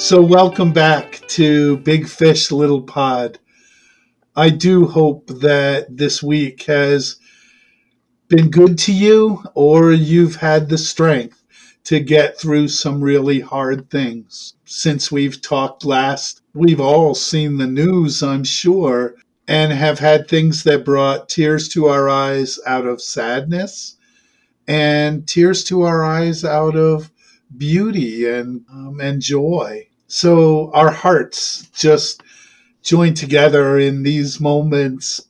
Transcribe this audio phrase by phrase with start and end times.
[0.00, 3.38] So, welcome back to Big Fish Little Pod.
[4.34, 7.16] I do hope that this week has
[8.26, 11.44] been good to you or you've had the strength
[11.84, 14.54] to get through some really hard things.
[14.64, 20.64] Since we've talked last, we've all seen the news, I'm sure, and have had things
[20.64, 23.98] that brought tears to our eyes out of sadness
[24.66, 27.12] and tears to our eyes out of
[27.54, 29.86] beauty and um, and joy.
[30.12, 32.24] So our hearts just
[32.82, 35.20] join together in these moments.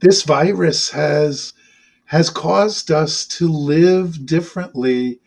[0.00, 1.54] This virus has
[2.04, 5.18] has caused us to live differently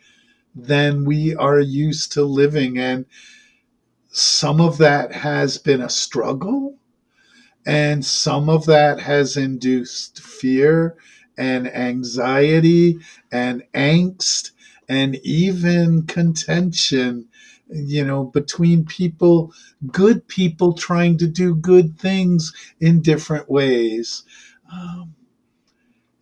[0.54, 3.06] than we are used to living and
[4.06, 6.78] some of that has been a struggle
[7.66, 10.96] and some of that has induced fear
[11.36, 13.00] and anxiety
[13.32, 14.52] and angst
[14.88, 17.26] and even contention
[17.68, 19.52] you know, between people,
[19.92, 24.22] good people trying to do good things in different ways.
[24.72, 25.14] Um,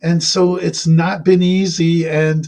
[0.01, 2.07] and so it's not been easy.
[2.07, 2.47] And,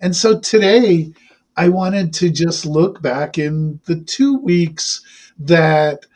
[0.00, 1.12] and so today
[1.56, 5.02] I wanted to just look back in the two weeks
[5.38, 6.06] that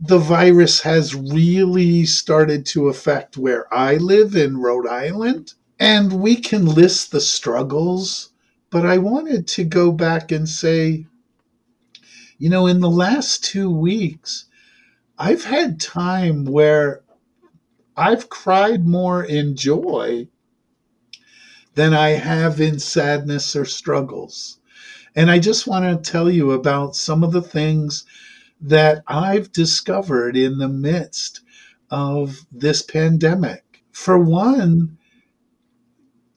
[0.00, 5.54] the virus has really started to affect where I live in Rhode Island.
[5.78, 8.30] And we can list the struggles,
[8.70, 11.06] but I wanted to go back and say,
[12.38, 14.46] you know, in the last two weeks,
[15.18, 17.02] I've had time where
[17.96, 20.28] I've cried more in joy
[21.74, 24.58] than I have in sadness or struggles.
[25.14, 28.04] And I just want to tell you about some of the things
[28.60, 31.40] that I've discovered in the midst
[31.90, 33.84] of this pandemic.
[33.92, 34.96] For one,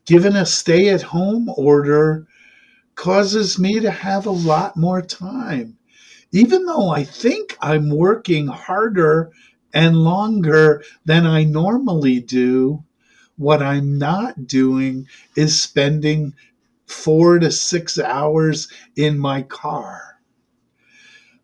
[0.06, 2.28] given a stay at home order
[2.96, 5.75] causes me to have a lot more time
[6.36, 9.32] even though I think I'm working harder
[9.74, 12.84] and longer than I normally do,
[13.38, 15.08] what I'm not doing
[15.38, 16.34] is spending
[16.88, 20.20] four to six hours in my car.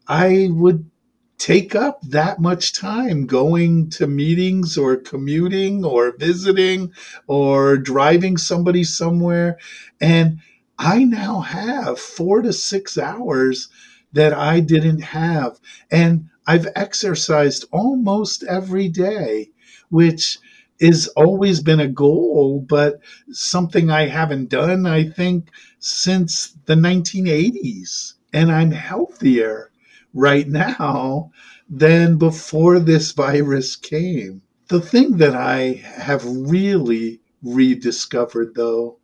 [0.09, 0.91] I would
[1.37, 6.91] take up that much time going to meetings or commuting or visiting
[7.27, 9.57] or driving somebody somewhere.
[10.01, 10.39] And
[10.77, 13.69] I now have four to six hours
[14.13, 15.59] that I didn't have.
[15.91, 19.51] And I've exercised almost every day,
[19.89, 20.39] which
[20.79, 22.99] is always been a goal, but
[23.31, 28.15] something I haven't done, I think, since the 1980s.
[28.33, 29.71] And I'm healthier
[30.13, 31.31] right now
[31.69, 34.41] than before this virus came.
[34.69, 38.97] The thing that I have really rediscovered, though,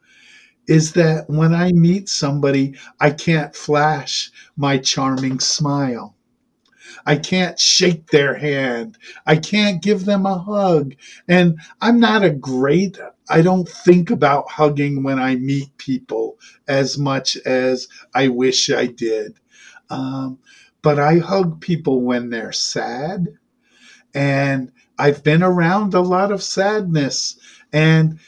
[0.68, 6.16] is that when I meet somebody, I can't flash my charming smile.
[7.06, 8.98] I can't shake their hand.
[9.26, 10.96] I can't give them a hug.
[11.28, 16.98] And I'm not a great, I don't think about hugging when I meet people as
[16.98, 19.40] much as I wish I did.
[19.90, 20.40] Um,
[20.82, 23.28] but I hug people when they're sad.
[24.14, 27.38] And I've been around a lot of sadness.
[27.72, 28.20] And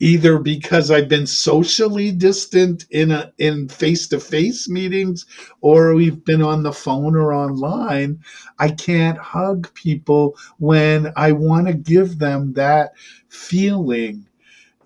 [0.00, 5.26] either because I've been socially distant in a, in face-to-face meetings
[5.60, 8.22] or we've been on the phone or online,
[8.58, 12.92] I can't hug people when I want to give them that
[13.28, 14.26] feeling,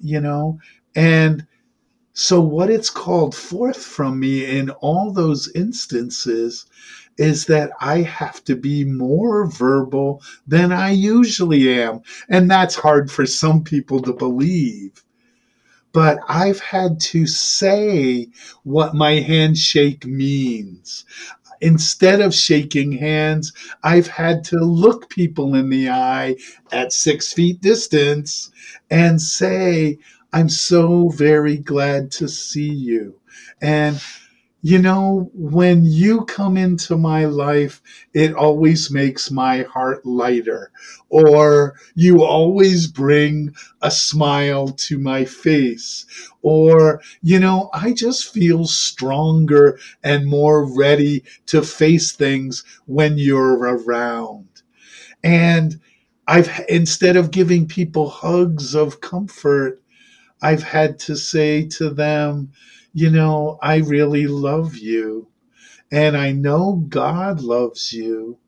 [0.01, 0.59] you know?
[0.95, 1.47] And
[2.15, 6.67] so what it's called forth from me in all those instances
[7.23, 12.03] is that I have to be more verbal than I usually am.
[12.29, 15.05] And that's hard for some people to believe.
[15.93, 18.29] But I've had to say
[18.65, 21.05] what my handshake means.
[21.61, 23.53] Instead of shaking hands,
[23.85, 26.37] I've had to look people in the eye
[26.73, 28.51] at six feet distance
[28.91, 29.99] and say,
[30.33, 33.15] I'm so very glad to see you.
[33.61, 34.03] And
[34.65, 37.83] you know, when you come into my life,
[38.15, 40.71] it always makes my heart lighter,
[41.09, 46.07] or you always bring a smile to my face,
[46.43, 53.59] or, you know, I just feel stronger and more ready to face things when you're
[53.59, 54.47] around.
[55.25, 55.81] And
[56.29, 59.83] I've, instead of giving people hugs of comfort,
[60.43, 62.53] I've had to say to them,
[62.93, 65.29] you know, I really love you.
[65.91, 68.39] And I know God loves you.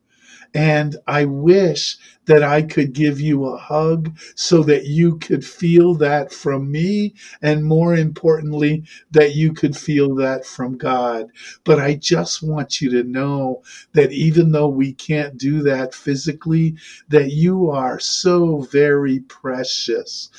[0.53, 1.97] And I wish
[2.27, 7.13] that I could give you a hug so that you could feel that from me.
[7.41, 11.27] And more importantly, that you could feel that from God.
[11.65, 13.63] But I just want you to know
[13.93, 16.75] that even though we can't do that physically,
[17.09, 20.29] that you are so very precious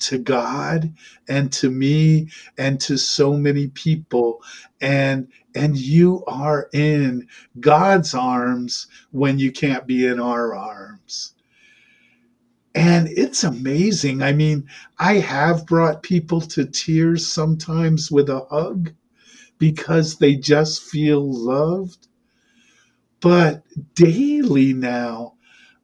[0.00, 0.92] to God
[1.28, 4.42] and to me and to so many people
[4.80, 7.26] and and you are in
[7.60, 11.34] God's arms when you can't be in our arms.
[12.74, 14.22] And it's amazing.
[14.22, 14.68] I mean,
[14.98, 18.92] I have brought people to tears sometimes with a hug
[19.58, 22.06] because they just feel loved.
[23.20, 23.64] But
[23.94, 25.34] daily now,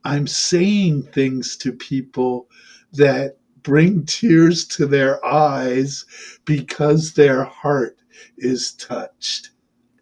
[0.04, 2.48] I'm saying things to people
[2.92, 6.04] that bring tears to their eyes
[6.44, 7.98] because their heart
[8.38, 9.50] is touched.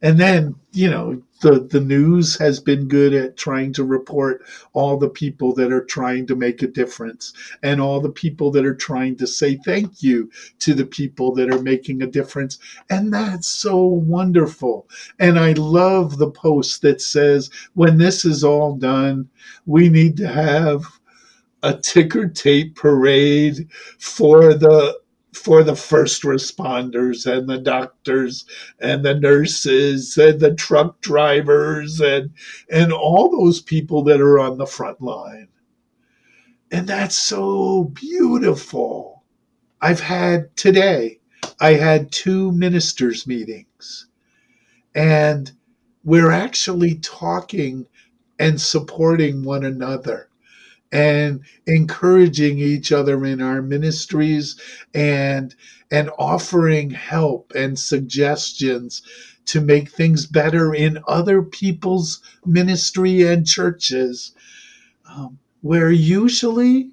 [0.03, 4.43] And then, you know, the, the news has been good at trying to report
[4.73, 7.33] all the people that are trying to make a difference
[7.63, 10.29] and all the people that are trying to say thank you
[10.59, 12.59] to the people that are making a difference.
[12.91, 14.89] And that's so wonderful.
[15.21, 19.29] And I love the post that says, when this is all done,
[19.67, 20.85] we need to have
[21.63, 23.69] a ticker tape parade
[23.99, 25.01] for the
[25.33, 28.45] for the first responders and the doctors
[28.81, 32.31] and the nurses and the truck drivers and
[32.71, 35.49] and all those people that are on the front line.
[36.71, 39.25] And that's so beautiful.
[39.81, 41.21] I've had today,
[41.61, 44.07] I had two ministers meetings
[44.95, 45.51] and
[46.05, 47.87] we're actually talking
[48.39, 50.29] and supporting one another
[50.93, 54.61] and encouraging each other in our ministries
[54.95, 55.55] and
[55.91, 59.03] and offering help and suggestions
[59.47, 64.33] to make things better in other people's ministry and churches.
[65.09, 66.91] Um, where usually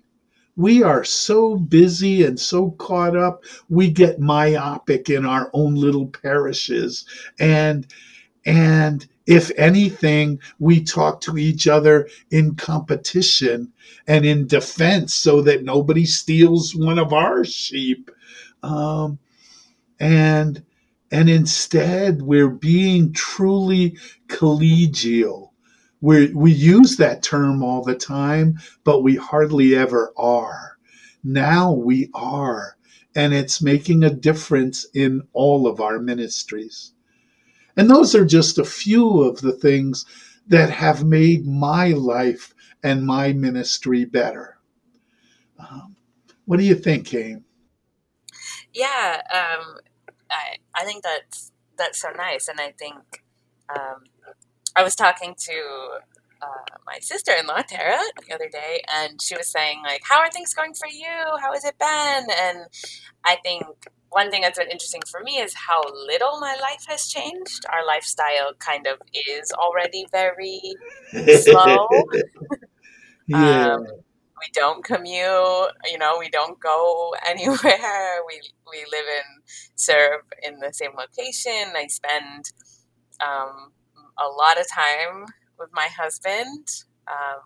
[0.55, 6.07] we are so busy and so caught up we get myopic in our own little
[6.07, 7.05] parishes
[7.39, 7.87] and
[8.45, 13.71] and if anything, we talk to each other in competition
[14.07, 18.11] and in defense so that nobody steals one of our sheep.
[18.63, 19.19] Um,
[19.99, 20.63] and
[21.11, 23.97] and instead, we're being truly
[24.27, 25.51] collegial.
[26.01, 30.77] We we use that term all the time, but we hardly ever are.
[31.23, 32.77] Now we are,
[33.15, 36.93] and it's making a difference in all of our ministries.
[37.79, 40.05] And those are just a few of the things
[40.47, 42.53] that have made my life
[42.83, 44.57] and my ministry better.
[45.57, 45.95] Um,
[46.43, 47.45] what do you think, Aim?
[48.73, 49.77] Yeah, um,
[50.29, 53.23] I I think that's that's so nice, and I think
[53.73, 54.03] um,
[54.75, 55.53] I was talking to
[56.41, 60.53] uh, my sister-in-law Tara the other day, and she was saying like, "How are things
[60.53, 61.37] going for you?
[61.41, 62.67] How has it been?" And
[63.23, 63.67] I think
[64.09, 67.65] one thing that's been interesting for me is how little my life has changed.
[67.71, 70.61] Our lifestyle kind of is already very
[71.37, 71.87] slow.
[73.27, 73.73] yeah.
[73.73, 73.85] Um,
[74.39, 78.19] we don't commute, you know, we don't go anywhere.
[78.27, 79.43] We we live and
[79.75, 81.73] serve in the same location.
[81.75, 82.51] I spend
[83.19, 83.71] um,
[84.17, 85.25] a lot of time
[85.57, 86.67] with my husband.
[87.07, 87.41] Um,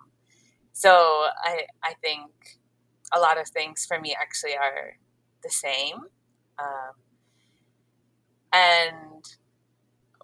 [0.71, 2.31] so I I think
[3.13, 4.97] a lot of things for me actually are
[5.43, 6.05] the same.
[6.59, 6.93] Um,
[8.51, 9.23] and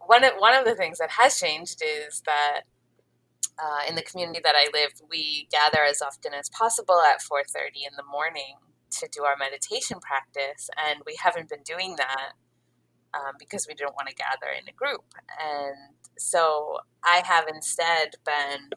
[0.05, 2.61] one of, one of the things that has changed is that
[3.61, 7.85] uh, in the community that I live, we gather as often as possible at 4:30
[7.89, 8.55] in the morning
[8.91, 12.33] to do our meditation practice, and we haven't been doing that
[13.13, 15.03] um, because we didn't want to gather in a group.
[15.39, 18.69] And so I have instead been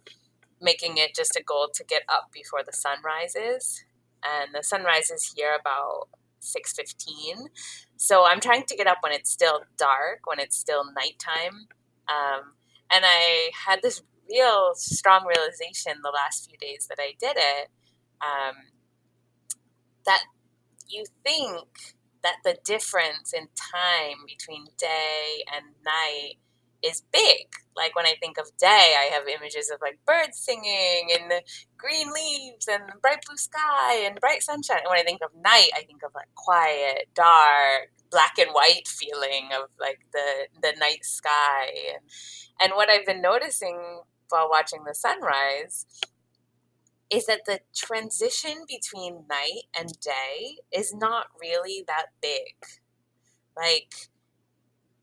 [0.60, 3.84] making it just a goal to get up before the sun rises,
[4.24, 6.08] and the sun rises here about
[6.42, 7.46] 6.15
[7.96, 11.68] so i'm trying to get up when it's still dark when it's still nighttime.
[12.08, 12.54] Um,
[12.90, 17.68] and i had this real strong realization the last few days that i did it.
[18.20, 18.54] Um,
[20.06, 20.22] that
[20.88, 21.68] you think
[22.22, 26.36] that the difference in time between day and night
[26.82, 27.46] is big.
[27.76, 31.42] Like when I think of day, I have images of like birds singing and the
[31.78, 34.78] green leaves and bright blue sky and bright sunshine.
[34.78, 38.86] And when I think of night, I think of like quiet, dark, black and white
[38.86, 41.66] feeling of like the the night sky.
[41.94, 42.02] And,
[42.60, 45.86] and what I've been noticing while watching the sunrise
[47.10, 52.54] is that the transition between night and day is not really that big.
[53.54, 54.10] Like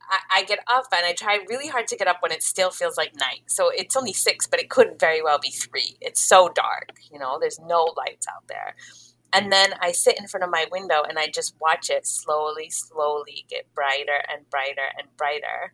[0.10, 2.72] I, I get up and I try really hard to get up when it still
[2.72, 3.44] feels like night.
[3.48, 5.98] So it's only six, but it could very well be three.
[6.02, 8.76] It's so dark, you know, there's no lights out there.
[9.32, 12.70] And then I sit in front of my window and I just watch it slowly,
[12.70, 15.74] slowly get brighter and brighter and brighter.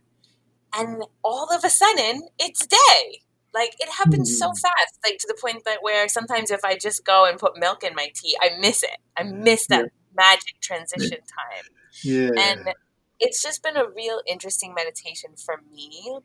[0.76, 3.22] And all of a sudden, it's day.
[3.54, 4.58] Like it happens so mm.
[4.58, 7.82] fast, like to the point that where sometimes if I just go and put milk
[7.82, 8.98] in my tea, I miss it.
[9.16, 10.14] I miss that yeah.
[10.14, 11.64] magic transition time.
[12.04, 12.30] Yeah.
[12.36, 12.74] And
[13.18, 16.18] it's just been a real interesting meditation for me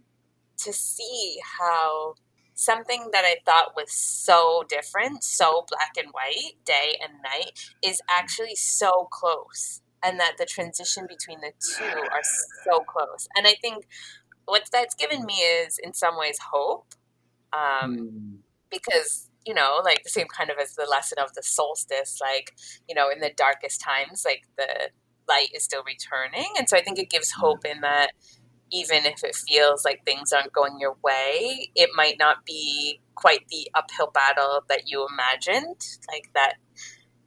[0.57, 2.15] to see how
[2.53, 8.01] something that I thought was so different, so black and white, day and night, is
[8.09, 9.81] actually so close.
[10.03, 12.21] And that the transition between the two are
[12.65, 13.27] so close.
[13.35, 13.85] And I think
[14.45, 16.93] what that's given me is, in some ways, hope.
[17.53, 18.37] Um, mm.
[18.71, 22.53] Because, you know, like the same kind of as the lesson of the solstice, like,
[22.89, 24.89] you know, in the darkest times, like the
[25.27, 26.53] light is still returning.
[26.57, 28.11] And so I think it gives hope in that
[28.71, 33.47] even if it feels like things aren't going your way, it might not be quite
[33.49, 35.81] the uphill battle that you imagined.
[36.11, 36.55] Like that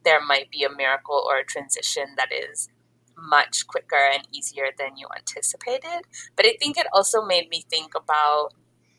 [0.04, 2.68] there might be a miracle or a transition that is
[3.16, 6.02] much quicker and easier than you anticipated.
[6.36, 8.50] But I think it also made me think about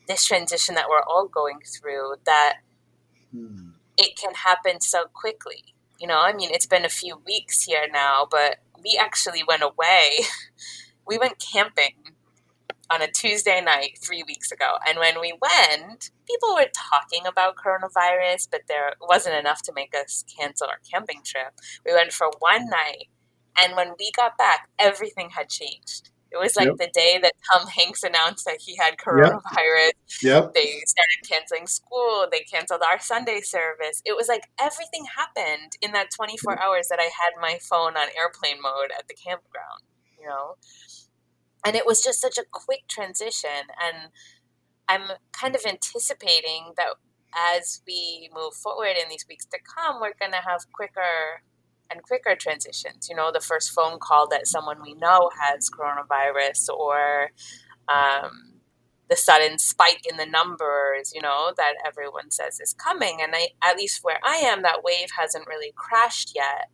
[0.08, 2.58] this transition that we're all going through that
[3.32, 3.70] hmm.
[3.96, 5.64] it can happen so quickly.
[5.98, 9.62] You know, I mean, it's been a few weeks here now, but we actually went
[9.62, 10.26] away.
[11.06, 11.94] we went camping
[12.88, 14.76] on a Tuesday night three weeks ago.
[14.86, 19.94] And when we went, people were talking about coronavirus, but there wasn't enough to make
[19.94, 21.54] us cancel our camping trip.
[21.84, 23.08] We went for one night.
[23.60, 26.10] And when we got back, everything had changed.
[26.32, 26.76] It was like yep.
[26.78, 29.92] the day that Tom Hanks announced that he had coronavirus.
[30.22, 30.54] Yep.
[30.54, 32.26] They started canceling school.
[32.30, 34.02] They canceled our Sunday service.
[34.04, 36.60] It was like everything happened in that 24 mm.
[36.60, 39.82] hours that I had my phone on airplane mode at the campground,
[40.18, 40.56] you know?
[41.64, 43.70] And it was just such a quick transition.
[43.82, 44.10] And
[44.88, 46.94] I'm kind of anticipating that
[47.34, 51.42] as we move forward in these weeks to come, we're going to have quicker
[51.90, 53.08] and quicker transitions.
[53.08, 57.30] You know, the first phone call that someone we know has coronavirus or
[57.88, 58.60] um,
[59.08, 63.18] the sudden spike in the numbers, you know, that everyone says is coming.
[63.22, 66.70] And I, at least where I am, that wave hasn't really crashed yet,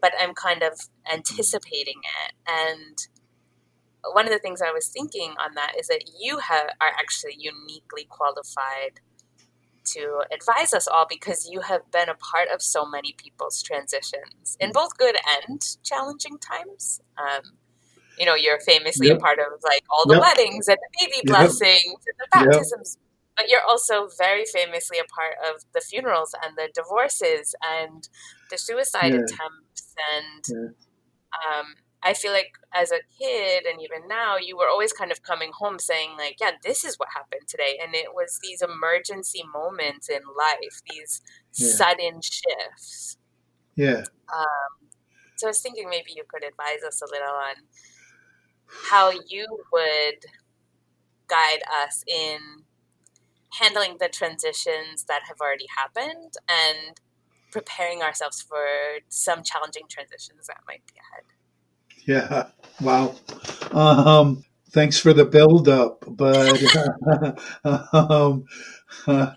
[0.00, 2.34] but I'm kind of anticipating it.
[2.48, 2.96] And
[4.12, 7.36] one of the things I was thinking on that is that you have, are actually
[7.38, 9.00] uniquely qualified
[9.84, 14.56] to advise us all because you have been a part of so many people's transitions
[14.60, 15.16] in both good
[15.48, 17.00] and challenging times.
[17.18, 17.52] Um,
[18.18, 19.18] you know, you're famously yep.
[19.18, 20.22] a part of like all the yep.
[20.22, 22.98] weddings and the baby blessings and the baptisms,
[23.36, 28.08] but you're also very famously a part of the funerals and the divorces and
[28.50, 29.20] the suicide yeah.
[29.20, 31.58] attempts and yeah.
[31.58, 35.22] um, I feel like as a kid and even now, you were always kind of
[35.22, 37.78] coming home saying, like, yeah, this is what happened today.
[37.82, 41.22] And it was these emergency moments in life, these
[41.54, 41.68] yeah.
[41.68, 43.18] sudden shifts.
[43.76, 44.04] Yeah.
[44.34, 44.88] Um,
[45.36, 47.54] so I was thinking maybe you could advise us a little on
[48.90, 50.24] how you would
[51.28, 52.38] guide us in
[53.58, 57.00] handling the transitions that have already happened and
[57.50, 58.66] preparing ourselves for
[59.08, 61.24] some challenging transitions that might be ahead.
[62.06, 62.48] Yeah.
[62.80, 63.14] Wow.
[63.70, 66.60] Um, thanks for the build up, but
[67.92, 68.44] um,
[69.06, 69.32] uh,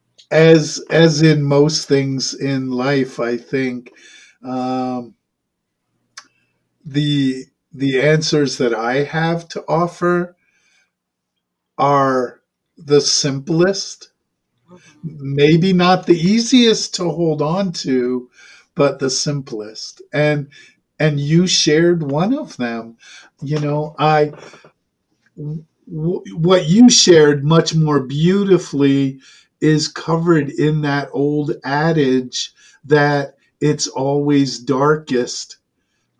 [0.30, 3.92] as as in most things in life, I think
[4.44, 5.14] um,
[6.84, 10.36] the the answers that I have to offer
[11.78, 12.40] are
[12.76, 14.10] the simplest,
[15.04, 18.30] maybe not the easiest to hold on to,
[18.74, 20.02] but the simplest.
[20.12, 20.48] And
[21.02, 22.96] and you shared one of them.
[23.42, 24.32] You know, I
[25.36, 29.18] w- what you shared much more beautifully
[29.60, 32.54] is covered in that old adage
[32.84, 35.56] that it's always darkest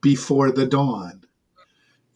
[0.00, 1.22] before the dawn.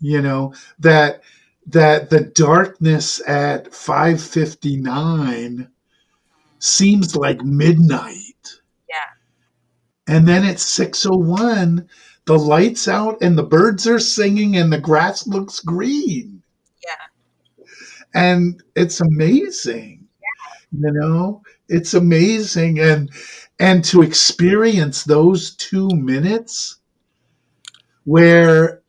[0.00, 1.22] You know, that
[1.68, 5.68] that the darkness at 559
[6.58, 8.60] seems like midnight.
[8.88, 9.10] Yeah.
[10.08, 11.88] And then at 601
[12.26, 16.42] the lights out and the birds are singing and the grass looks green.
[16.84, 17.06] Yeah.
[18.14, 20.06] And it's amazing.
[20.72, 20.88] Yeah.
[20.88, 23.10] You know, it's amazing and
[23.58, 26.78] and to experience those 2 minutes
[28.04, 28.82] where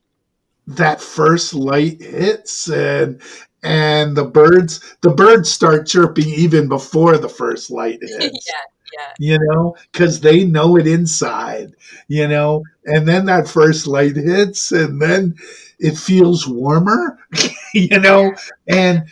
[0.67, 3.21] that first light hits and
[3.63, 8.47] and the birds the birds start chirping even before the first light hits.
[8.47, 9.13] yeah yeah.
[9.17, 11.71] you know, because they know it inside,
[12.07, 15.35] you know, and then that first light hits, and then
[15.79, 17.19] it feels warmer,
[17.73, 18.33] you know,
[18.67, 19.03] and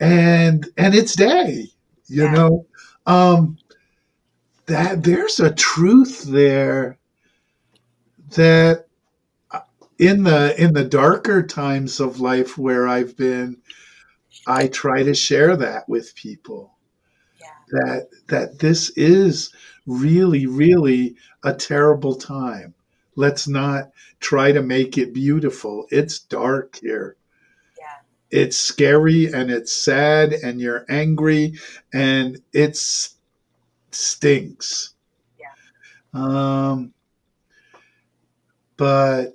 [0.00, 1.68] and and it's day,
[2.08, 2.30] you Yeah.
[2.30, 2.66] know.
[3.06, 3.58] Um
[4.66, 6.98] that there's a truth there
[8.36, 8.86] that
[9.50, 9.60] uh,
[9.98, 13.58] in the in the darker times of life where I've been,
[14.46, 16.76] I try to share that with people.
[17.70, 19.52] That that this is
[19.86, 22.74] really really a terrible time.
[23.16, 25.86] Let's not try to make it beautiful.
[25.90, 27.16] It's dark here.
[27.78, 28.38] Yeah.
[28.40, 31.54] It's scary and it's sad and you're angry
[31.92, 33.16] and it's
[33.90, 34.94] stinks.
[35.38, 35.54] Yeah.
[36.14, 36.92] Um
[38.76, 39.34] but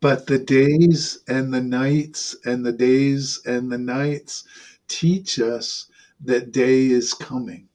[0.00, 4.44] but the days and the nights and the days and the nights
[4.86, 5.86] teach us
[6.20, 7.68] that day is coming.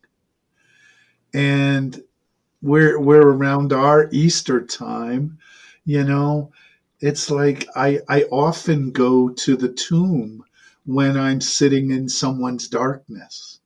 [1.33, 2.01] And
[2.62, 5.38] we're we're around our Easter time,
[5.86, 6.51] you know.
[7.01, 10.43] It's like I I often go to the tomb
[10.86, 13.59] when I'm sitting in someone's darkness.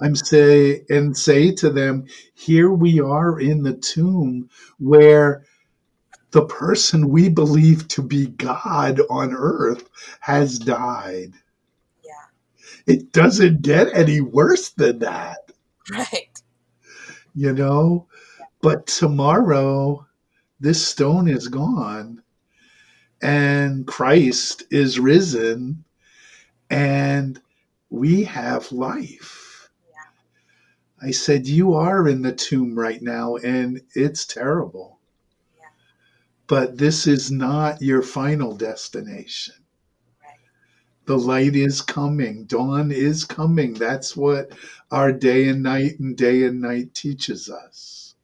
[0.00, 4.48] I'm say and say to them, here we are in the tomb
[4.78, 5.44] where
[6.30, 9.88] the person we believe to be God on earth
[10.20, 11.32] has died.
[12.04, 12.12] Yeah.
[12.86, 15.50] It doesn't get any worse than that,
[15.90, 16.29] Right.
[17.34, 18.06] You know?
[18.62, 20.06] But tomorrow,
[20.58, 22.22] this stone is gone
[23.22, 25.84] and Christ is risen
[26.68, 27.40] and
[27.88, 29.70] we have life.
[29.88, 31.06] Yeah.
[31.08, 34.98] I said, You are in the tomb right now and it's terrible.
[35.58, 35.66] Yeah.
[36.46, 39.54] But this is not your final destination.
[41.10, 42.44] The light is coming.
[42.44, 43.74] Dawn is coming.
[43.74, 44.52] That's what
[44.92, 48.14] our day and night and day and night teaches us.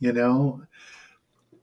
[0.00, 0.62] You know?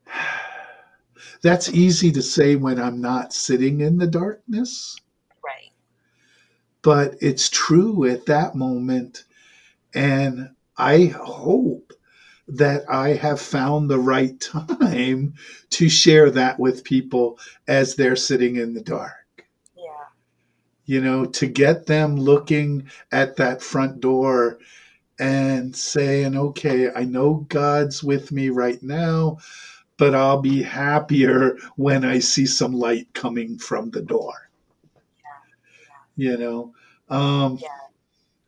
[1.41, 4.95] That's easy to say when I'm not sitting in the darkness,
[5.43, 5.73] Right.
[6.81, 9.25] but it's true at that moment.
[9.93, 11.91] And I hope
[12.47, 14.39] that I have found the right
[14.79, 15.33] time
[15.71, 19.22] to share that with people as they're sitting in the dark.
[20.85, 20.95] Yeah.
[20.95, 24.59] you know, to get them looking at that front door
[25.19, 29.37] and saying, okay, I know God's with me right now,
[29.97, 34.49] but I'll be happier when I see some light coming from the door.
[36.15, 36.73] You know,
[37.09, 37.69] um, Yeah.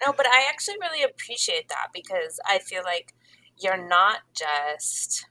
[0.06, 3.14] No, but I actually really appreciate that because I feel like
[3.58, 5.26] you're not just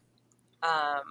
[0.63, 1.03] um,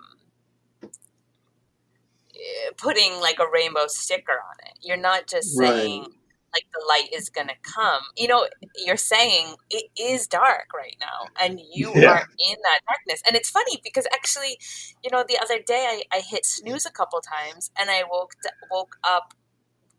[2.78, 4.80] putting like a rainbow sticker on it.
[4.82, 5.76] You're not just Right.
[5.76, 6.08] saying
[6.54, 8.02] like the light is going to come.
[8.18, 12.08] You know, you're saying it is dark right now and you Yeah.
[12.08, 13.22] are in that darkness.
[13.28, 14.60] And it's funny because actually,
[15.04, 18.34] you know, the other day I, I hit snooze a couple times and I woke
[18.72, 19.34] woke up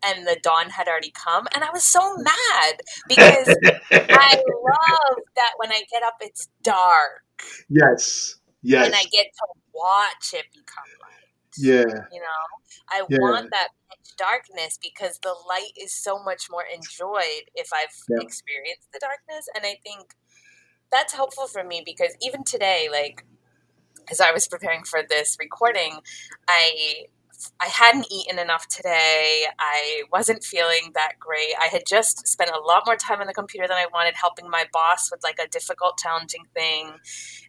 [0.05, 3.59] and the dawn had already come and I was so mad because
[4.13, 7.23] I love that when I get up, it's dark
[7.69, 11.24] yes, yes, and I get to watch it become light.
[11.57, 12.43] Yeah, You know,
[12.89, 13.17] I Yeah.
[13.19, 18.17] want that pitch darkness because the light is so much more enjoyed if I've Yeah.
[18.19, 19.47] experienced the darkness.
[19.55, 20.13] And I think
[20.91, 23.25] that's helpful for me because even today, like,
[24.11, 25.99] as I was preparing for this recording,
[26.47, 27.05] I
[27.59, 29.43] I hadn't eaten enough today.
[29.59, 31.53] I wasn't feeling that great.
[31.61, 34.49] I had just spent a lot more time on the computer than I wanted, helping
[34.49, 36.93] my boss with like a difficult, challenging thing,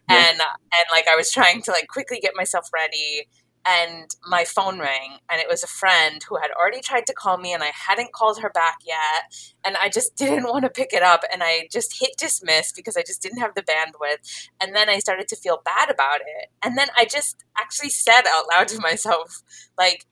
[0.09, 0.25] Yeah.
[0.31, 3.27] and uh, and like I was trying to like quickly get myself ready.
[3.67, 7.37] And my phone rang, and it was a friend who had already tried to call
[7.37, 9.33] me, and I hadn't called her back yet.
[9.65, 12.95] And I just didn't want to pick it up, and I just hit dismiss because
[12.95, 14.47] I just didn't have the bandwidth.
[14.61, 16.49] And then I started to feel bad about it.
[16.63, 19.41] And then I just actually said out loud to myself,
[19.77, 20.05] like,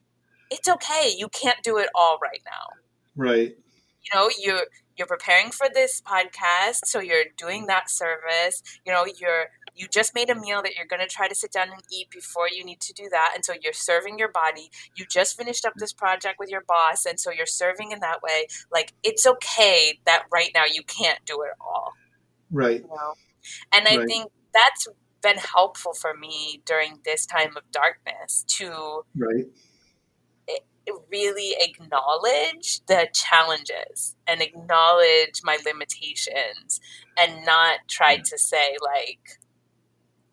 [0.50, 1.12] it's okay.
[1.16, 2.74] You can't do it all right now.
[3.16, 3.56] right,
[4.02, 8.62] You know, you're you're preparing for this podcast, so you're doing that service.
[8.84, 11.52] You know, you're you just made a meal that you're going to try to sit
[11.52, 14.70] down and eat before you need to do that, and so you're serving your body.
[14.96, 18.22] You just finished up this project with your boss, and so you're serving in that
[18.22, 18.46] way.
[18.72, 21.98] Like it's okay that right now you can't do it all
[22.50, 23.14] right, you know
[23.72, 24.06] and i Right.
[24.06, 24.86] think that's
[25.22, 29.46] been helpful for me during this time of darkness to right,
[31.10, 36.80] really acknowledge the challenges and acknowledge my limitations
[37.18, 38.22] and not try mm.
[38.22, 39.38] to say like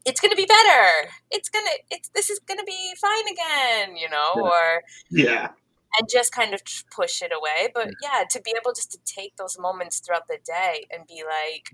[0.06, 1.10] it's going to be better.
[1.32, 5.50] It's going to it's this is going to be fine again you know or yeah,
[5.98, 6.62] and just kind of
[6.94, 7.70] push it away.
[7.74, 11.24] But yeah, to be able just to take those moments throughout the day and be
[11.24, 11.72] like,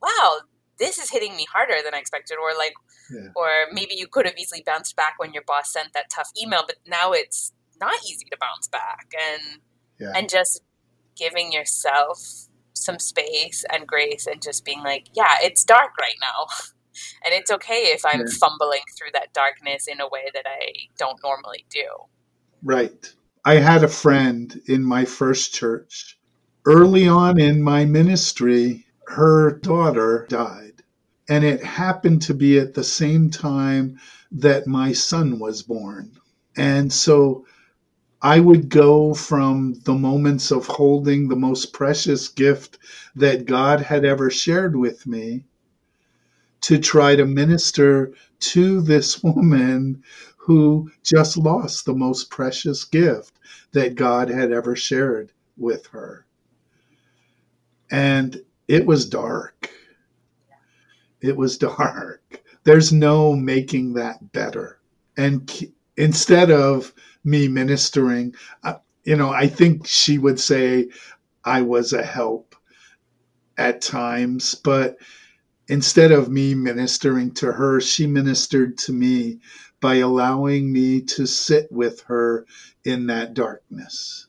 [0.00, 0.40] wow,
[0.78, 2.74] this is hitting me harder than I expected, or like,
[3.10, 3.28] Yeah.
[3.34, 6.64] or maybe you could have easily bounced back when your boss sent that tough email,
[6.66, 9.60] but now it's not easy to bounce back, and
[10.00, 10.12] Yeah.
[10.16, 10.62] and just
[11.16, 12.18] giving yourself
[12.74, 16.46] some space and grace, and just being like, yeah, it's dark right now.
[17.24, 18.32] And it's okay if I'm Yeah.
[18.40, 21.86] fumbling through that darkness in a way that I don't normally do.
[22.62, 23.14] Right.
[23.44, 26.18] I had a friend in my first church.
[26.66, 30.82] Early on in my ministry, her daughter died.
[31.28, 33.98] And it happened to be at the same time
[34.32, 36.12] that my son was born.
[36.56, 37.46] And so
[38.22, 42.78] I would go from the moments of holding the most precious gift
[43.16, 45.44] that God had ever shared with me
[46.60, 50.04] to try to minister to this woman
[50.36, 53.38] who just lost the most precious gift
[53.72, 56.24] that God had ever shared with her.
[57.90, 59.70] And it was dark.
[61.20, 62.42] It was dark.
[62.64, 64.78] There's no making that better.
[65.16, 65.50] And
[65.96, 66.92] instead of
[67.24, 68.74] me ministering, uh,
[69.04, 70.88] you know, I think she would say
[71.44, 72.56] I was a help
[73.58, 74.96] at times, but
[75.68, 79.40] instead of me ministering to her, she ministered to me
[79.80, 82.46] by allowing me to sit with her
[82.84, 84.26] in that darkness.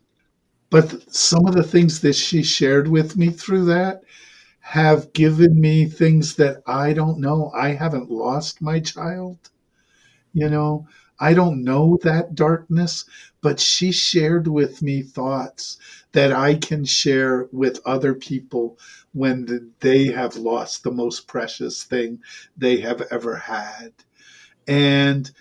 [0.70, 4.04] But some of the things that she shared with me through that
[4.62, 7.52] have given me things that I don't know.
[7.56, 9.38] I haven't lost my child.
[10.34, 10.88] You know,
[11.20, 13.06] I don't know that darkness,
[13.42, 15.78] but she shared with me thoughts
[16.14, 18.78] that I can share with other people
[19.14, 22.20] when they have lost the most precious thing
[22.58, 23.94] they have ever had.
[24.68, 25.32] And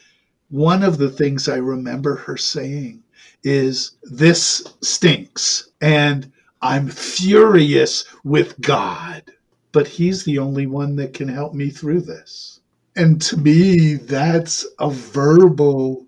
[0.50, 3.04] one of the things I remember her saying
[3.44, 6.32] is, This stinks, and
[6.62, 9.24] I'm furious with God,
[9.72, 12.61] but He's the only one that can help me through this.
[12.94, 16.06] And to me, that's a verbal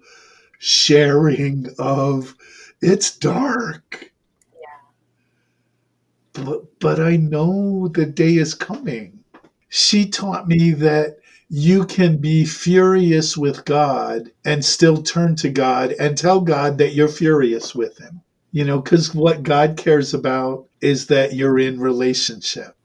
[0.58, 2.34] sharing of
[2.80, 4.12] it's dark,
[4.52, 6.44] Yeah.
[6.44, 9.24] but, but I know the day is coming.
[9.68, 11.16] She taught me that
[11.48, 16.94] you can be furious with God and still turn to God and tell God that
[16.94, 18.22] you're furious with Him.
[18.52, 22.76] You know, because what God cares about is that you're in relationship.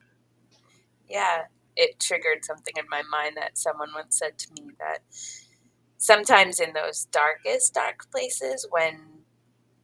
[1.07, 1.43] Yeah,
[1.79, 4.99] it triggered something in my mind that someone once said to me that
[5.97, 9.23] sometimes in those darkest dark places when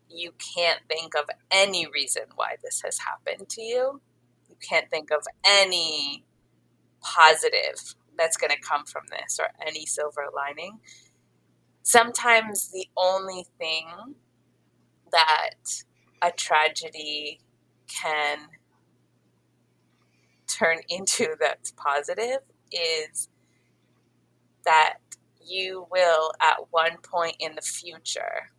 [0.10, 4.02] you can't think of any reason why this has happened to you,
[4.50, 6.26] you can't think of any
[7.02, 10.80] positive that's going to come from this or any silver lining.
[11.82, 13.88] Sometimes the only thing
[15.12, 15.84] that
[16.22, 17.40] a tragedy
[17.88, 18.40] can
[20.48, 22.40] turn into that's positive
[22.72, 23.30] is
[24.66, 24.98] that
[25.46, 28.50] you will at one point in the future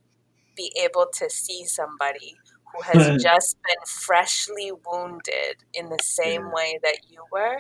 [0.56, 2.34] be able to see somebody
[2.72, 7.56] who has just been freshly wounded in the same way that you were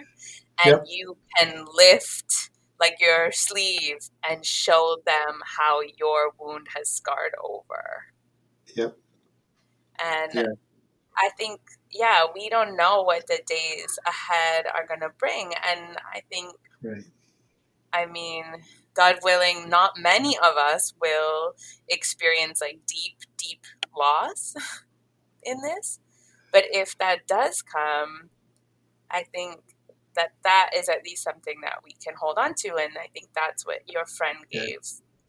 [0.64, 0.84] and Yep.
[0.86, 8.04] you can lift like your sleeve and show them how your wound has scarred over
[8.74, 8.96] Yep.
[10.02, 10.42] and Yeah.
[11.18, 11.60] I think,
[11.98, 15.52] yeah, we don't know what the days ahead are going to bring.
[15.68, 17.04] And I think, Right.
[17.92, 18.44] I mean,
[18.94, 21.54] God willing, not many of us will
[21.88, 23.62] experience like deep, deep
[23.96, 24.54] loss
[25.42, 26.00] in this.
[26.52, 28.30] But if that does come,
[29.10, 29.60] I think
[30.16, 32.68] that that is at least something that we can hold on to.
[32.76, 34.62] And I think that's what your friend Yeah.
[34.66, 34.78] gave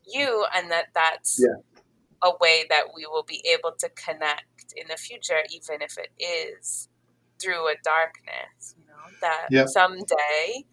[0.06, 1.62] you, and that that's Yeah.
[2.24, 6.12] a way that we will be able to connect in the future, even if it
[6.20, 6.90] is
[7.42, 8.76] through a darkness.
[8.78, 9.68] You know, that Yep.
[9.70, 10.66] someday,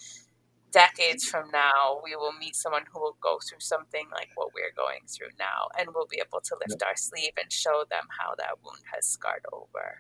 [0.72, 4.72] decades from now, we will meet someone who will go through something like what we're
[4.76, 8.35] going through now, and we'll be able to lift our sleeve and show them how
[8.37, 9.98] that wound has scarred over.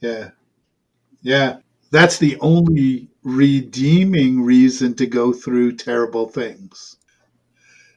[0.00, 0.30] Yeah.
[1.22, 1.58] Yeah.
[1.90, 6.96] That's the only redeeming reason to go through terrible things.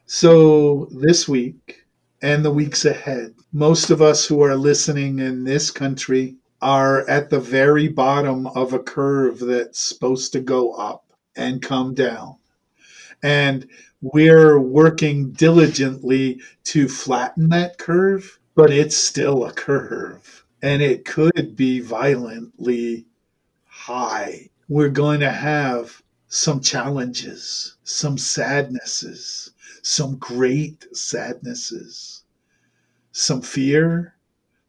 [0.06, 1.83] So this week
[2.24, 7.28] and the weeks ahead, most of us who are listening in this country are at
[7.28, 11.04] the very bottom of a curve that's supposed to go up
[11.36, 12.34] and come down.
[13.22, 13.68] And
[14.00, 21.54] we're working diligently to flatten that curve, but it's still a curve and it could
[21.54, 23.04] be violently
[23.66, 24.48] high.
[24.70, 26.02] We're going to have
[26.34, 32.24] some challenges, some sadnesses, some great sadnesses,
[33.12, 34.14] some fear,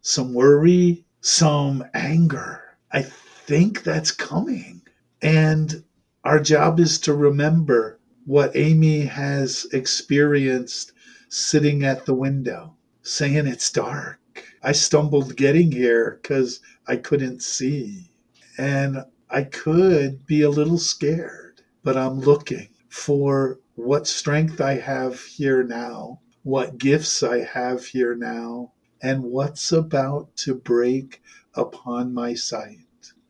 [0.02, 2.78] some worry, some anger.
[2.92, 4.84] I think that's coming.
[5.22, 5.84] And
[6.24, 10.92] Our job is to remember what Amy has experienced
[11.30, 14.20] sitting at the window, saying it's dark.
[14.64, 18.12] I stumbled getting here because I couldn't see.
[18.58, 21.45] And I could be a little scared,
[21.86, 28.16] but I'm looking for what strength I have here now, what gifts I have here
[28.16, 31.22] now, and what's about to break
[31.54, 32.80] upon my sight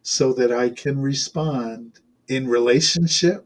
[0.03, 3.45] so that I can respond in relationship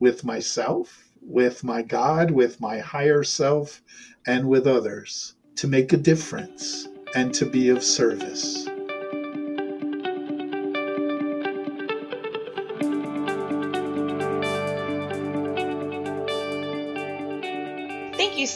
[0.00, 3.82] with myself, with my God, with my higher self,
[4.26, 8.66] and with others to make a difference and to be of service.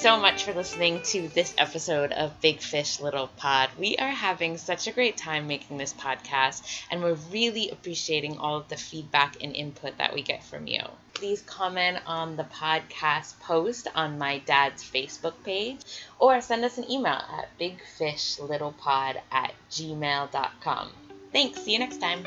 [0.01, 3.69] So much for listening to this episode of Big Fish Little Pod.
[3.79, 8.57] We are having such a great time making this podcast, and we're really appreciating all
[8.57, 10.81] of the feedback and input that we get from you.
[11.13, 15.81] Please comment on the podcast post on my dad's Facebook page
[16.19, 20.89] or send us an email at bigfishlittlepod at gmail.com.
[21.31, 21.61] Thanks.
[21.61, 22.25] See you next time.